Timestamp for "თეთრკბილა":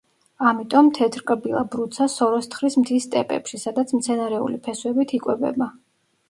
0.99-1.61